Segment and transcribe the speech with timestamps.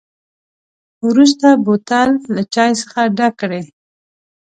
[1.07, 3.63] وروسته بوتل له چای څخه ډک کړئ.